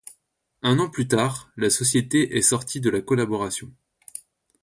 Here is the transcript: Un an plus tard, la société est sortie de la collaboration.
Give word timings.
Un 0.63 0.79
an 0.79 0.89
plus 0.89 1.07
tard, 1.07 1.51
la 1.57 1.69
société 1.69 2.35
est 2.35 2.41
sortie 2.41 2.81
de 2.81 2.89
la 2.89 3.01
collaboration. 3.01 3.71